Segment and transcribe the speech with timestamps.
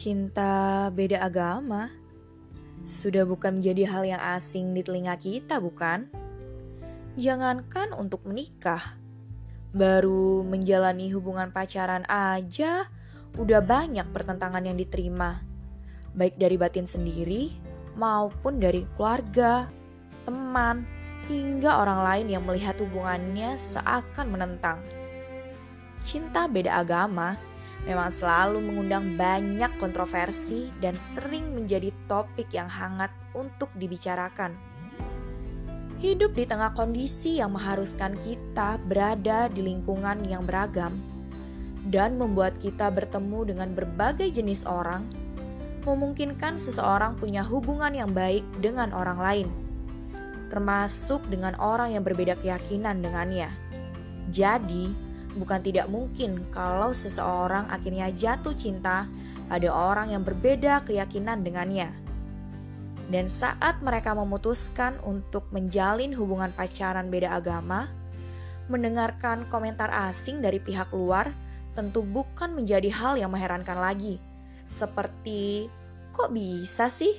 [0.00, 1.92] Cinta beda agama
[2.88, 6.08] sudah bukan menjadi hal yang asing di telinga kita, bukan?
[7.20, 8.96] Jangankan untuk menikah,
[9.76, 12.88] baru menjalani hubungan pacaran aja
[13.36, 15.44] udah banyak pertentangan yang diterima,
[16.16, 17.52] baik dari batin sendiri
[17.92, 19.68] maupun dari keluarga,
[20.24, 20.88] teman,
[21.28, 24.80] hingga orang lain yang melihat hubungannya seakan menentang.
[26.00, 27.49] Cinta beda agama
[27.88, 34.56] memang selalu mengundang banyak kontroversi dan sering menjadi topik yang hangat untuk dibicarakan.
[36.00, 40.96] Hidup di tengah kondisi yang mengharuskan kita berada di lingkungan yang beragam
[41.88, 45.04] dan membuat kita bertemu dengan berbagai jenis orang,
[45.84, 49.48] memungkinkan seseorang punya hubungan yang baik dengan orang lain,
[50.52, 53.48] termasuk dengan orang yang berbeda keyakinan dengannya.
[54.32, 59.06] Jadi, bukan tidak mungkin kalau seseorang akhirnya jatuh cinta
[59.50, 61.90] pada orang yang berbeda keyakinan dengannya.
[63.10, 67.90] Dan saat mereka memutuskan untuk menjalin hubungan pacaran beda agama,
[68.70, 71.34] mendengarkan komentar asing dari pihak luar
[71.74, 74.22] tentu bukan menjadi hal yang mengherankan lagi.
[74.70, 75.66] Seperti,
[76.14, 77.10] kok bisa sih?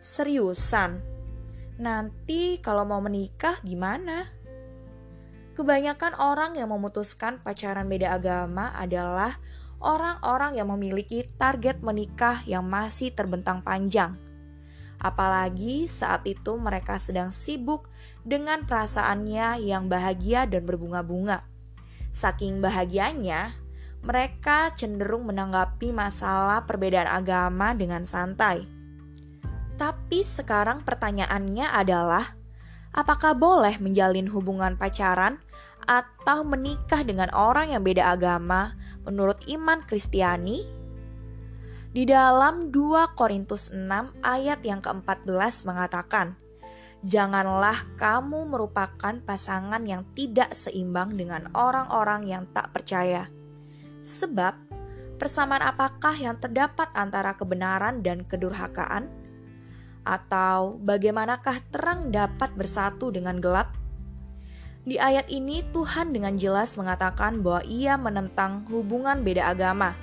[0.00, 1.04] Seriusan?
[1.76, 4.35] Nanti kalau mau menikah gimana?
[5.56, 9.40] Kebanyakan orang yang memutuskan pacaran beda agama adalah
[9.80, 14.20] orang-orang yang memiliki target menikah yang masih terbentang panjang.
[15.00, 17.88] Apalagi saat itu mereka sedang sibuk
[18.20, 21.48] dengan perasaannya yang bahagia dan berbunga-bunga.
[22.12, 23.56] Saking bahagianya,
[24.04, 28.68] mereka cenderung menanggapi masalah perbedaan agama dengan santai.
[29.80, 32.36] Tapi sekarang pertanyaannya adalah,
[32.92, 35.40] apakah boleh menjalin hubungan pacaran
[35.86, 38.74] atau menikah dengan orang yang beda agama
[39.06, 40.66] menurut iman Kristiani?
[41.96, 46.36] Di dalam 2 Korintus 6 ayat yang ke-14 mengatakan,
[47.06, 53.30] Janganlah kamu merupakan pasangan yang tidak seimbang dengan orang-orang yang tak percaya.
[54.02, 54.58] Sebab,
[55.16, 59.06] persamaan apakah yang terdapat antara kebenaran dan kedurhakaan?
[60.02, 63.85] Atau bagaimanakah terang dapat bersatu dengan gelap?
[64.86, 69.98] Di ayat ini Tuhan dengan jelas mengatakan bahwa ia menentang hubungan beda agama.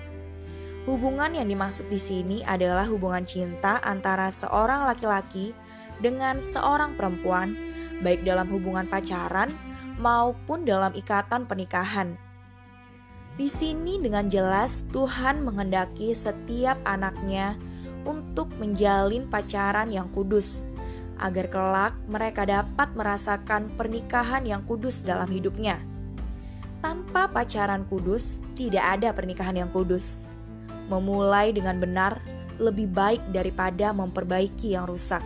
[0.84, 5.56] Hubungan yang dimaksud di sini adalah hubungan cinta antara seorang laki-laki
[6.04, 7.56] dengan seorang perempuan,
[8.04, 9.56] baik dalam hubungan pacaran
[10.04, 12.20] maupun dalam ikatan pernikahan.
[13.40, 17.56] Di sini dengan jelas Tuhan menghendaki setiap anaknya
[18.04, 20.68] untuk menjalin pacaran yang kudus,
[21.22, 25.82] agar kelak mereka dapat merasakan pernikahan yang kudus dalam hidupnya.
[26.84, 30.28] Tanpa pacaran kudus, tidak ada pernikahan yang kudus.
[30.92, 32.20] Memulai dengan benar
[32.60, 35.24] lebih baik daripada memperbaiki yang rusak.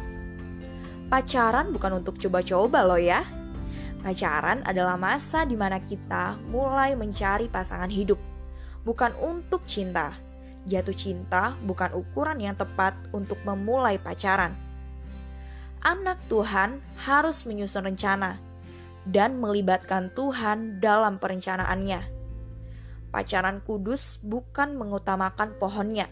[1.10, 3.26] Pacaran bukan untuk coba-coba loh ya.
[4.06, 8.22] Pacaran adalah masa di mana kita mulai mencari pasangan hidup,
[8.86, 10.14] bukan untuk cinta.
[10.68, 14.67] Jatuh cinta bukan ukuran yang tepat untuk memulai pacaran
[15.82, 18.42] anak Tuhan harus menyusun rencana
[19.08, 22.16] dan melibatkan Tuhan dalam perencanaannya.
[23.08, 26.12] Pacaran kudus bukan mengutamakan pohonnya,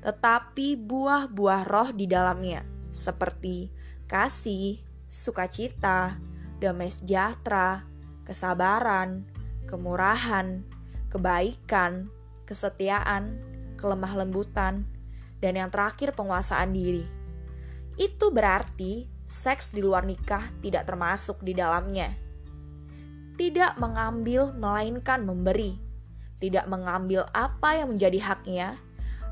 [0.00, 3.68] tetapi buah-buah roh di dalamnya, seperti
[4.08, 6.16] kasih, sukacita,
[6.58, 7.84] damai sejahtera,
[8.24, 9.28] kesabaran,
[9.68, 10.64] kemurahan,
[11.12, 12.08] kebaikan,
[12.48, 13.36] kesetiaan,
[13.76, 14.88] kelemah lembutan,
[15.44, 17.19] dan yang terakhir penguasaan diri
[18.00, 22.16] itu berarti seks di luar nikah tidak termasuk di dalamnya.
[23.36, 25.76] Tidak mengambil, melainkan memberi.
[26.40, 28.80] Tidak mengambil apa yang menjadi haknya,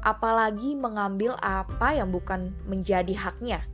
[0.05, 3.65] apalagi mengambil apa yang bukan menjadi haknya.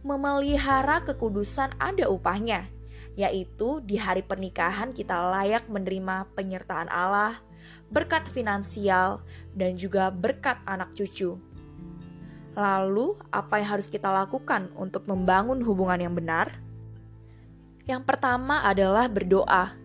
[0.00, 2.72] Memelihara kekudusan ada upahnya,
[3.12, 7.44] yaitu di hari pernikahan kita layak menerima penyertaan Allah,
[7.92, 9.20] berkat finansial,
[9.52, 11.47] dan juga berkat anak cucu.
[12.58, 16.58] Lalu, apa yang harus kita lakukan untuk membangun hubungan yang benar?
[17.86, 19.78] Yang pertama adalah berdoa.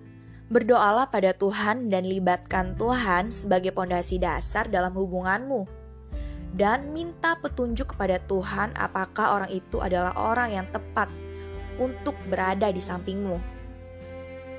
[0.49, 5.69] Berdoalah pada Tuhan dan libatkan Tuhan sebagai pondasi dasar dalam hubunganmu.
[6.57, 11.13] Dan minta petunjuk kepada Tuhan apakah orang itu adalah orang yang tepat
[11.77, 13.37] untuk berada di sampingmu.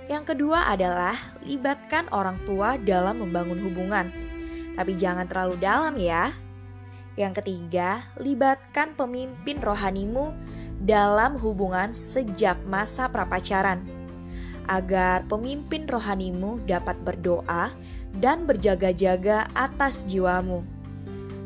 [0.06, 4.06] Yang kedua adalah libatkan orang tua dalam membangun hubungan.
[4.78, 6.30] Tapi jangan terlalu dalam ya,
[7.14, 10.34] yang ketiga, libatkan pemimpin rohanimu
[10.82, 13.86] dalam hubungan sejak masa prapacaran,
[14.66, 17.70] agar pemimpin rohanimu dapat berdoa
[18.18, 20.66] dan berjaga-jaga atas jiwamu.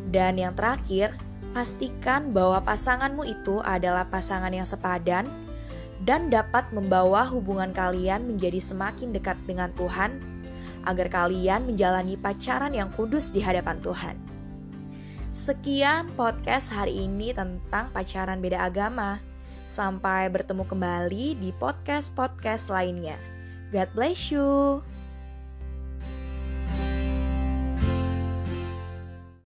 [0.08, 1.12] Dan yang terakhir,
[1.52, 5.28] pastikan bahwa pasanganmu itu adalah pasangan yang sepadan
[6.08, 10.16] dan dapat membawa hubungan kalian menjadi semakin dekat dengan Tuhan,
[10.88, 14.27] agar kalian menjalani pacaran yang kudus di hadapan Tuhan.
[15.28, 19.20] Sekian podcast hari ini tentang pacaran beda agama.
[19.68, 23.20] Sampai bertemu kembali di podcast-podcast lainnya.
[23.68, 24.80] God bless you.